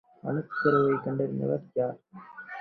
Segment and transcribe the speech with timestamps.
[0.23, 1.99] அணுக்கருவைக் கண்டறிந்தவர் யார்?